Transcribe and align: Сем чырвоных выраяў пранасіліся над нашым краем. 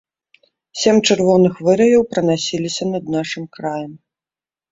Сем 0.83 0.97
чырвоных 1.07 1.53
выраяў 1.67 2.01
пранасіліся 2.13 2.83
над 2.93 3.03
нашым 3.17 3.43
краем. 3.59 3.93